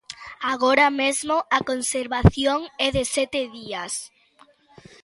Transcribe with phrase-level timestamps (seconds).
[0.53, 3.93] Agora mesmo a conservación é de sete días.